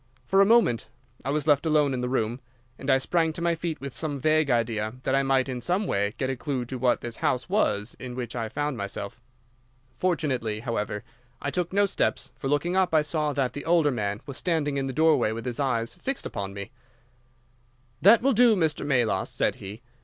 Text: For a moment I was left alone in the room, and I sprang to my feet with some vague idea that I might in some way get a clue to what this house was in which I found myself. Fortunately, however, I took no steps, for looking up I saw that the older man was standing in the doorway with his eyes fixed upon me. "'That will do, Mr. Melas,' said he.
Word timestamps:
For 0.25 0.41
a 0.41 0.47
moment 0.47 0.87
I 1.23 1.29
was 1.29 1.45
left 1.45 1.63
alone 1.63 1.93
in 1.93 2.01
the 2.01 2.09
room, 2.09 2.39
and 2.79 2.89
I 2.89 2.97
sprang 2.97 3.33
to 3.33 3.41
my 3.43 3.53
feet 3.53 3.79
with 3.79 3.93
some 3.93 4.19
vague 4.19 4.49
idea 4.49 4.95
that 5.03 5.13
I 5.13 5.21
might 5.21 5.47
in 5.47 5.61
some 5.61 5.85
way 5.85 6.15
get 6.17 6.27
a 6.27 6.35
clue 6.35 6.65
to 6.65 6.79
what 6.79 7.01
this 7.01 7.17
house 7.17 7.47
was 7.47 7.95
in 7.99 8.15
which 8.15 8.35
I 8.35 8.49
found 8.49 8.77
myself. 8.77 9.21
Fortunately, 9.95 10.61
however, 10.61 11.03
I 11.39 11.51
took 11.51 11.71
no 11.71 11.85
steps, 11.85 12.31
for 12.35 12.47
looking 12.47 12.75
up 12.75 12.95
I 12.95 13.03
saw 13.03 13.31
that 13.33 13.53
the 13.53 13.65
older 13.65 13.91
man 13.91 14.21
was 14.25 14.37
standing 14.37 14.77
in 14.77 14.87
the 14.87 14.91
doorway 14.91 15.31
with 15.33 15.45
his 15.45 15.59
eyes 15.59 15.93
fixed 15.93 16.25
upon 16.25 16.51
me. 16.55 16.71
"'That 18.01 18.23
will 18.23 18.33
do, 18.33 18.55
Mr. 18.55 18.83
Melas,' 18.83 19.29
said 19.29 19.57
he. 19.57 19.83